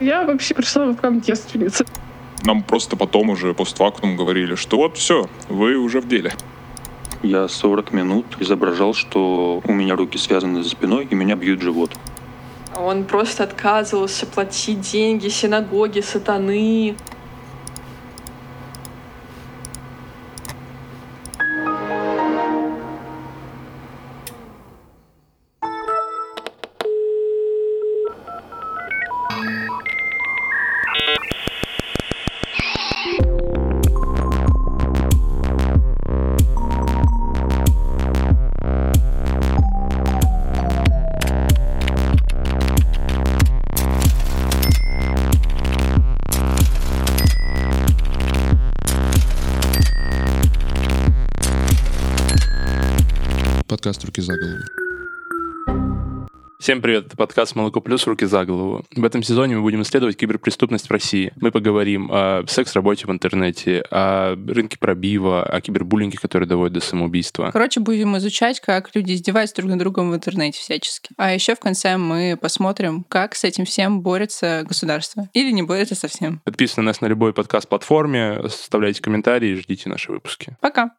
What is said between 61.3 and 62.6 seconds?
Мы поговорим о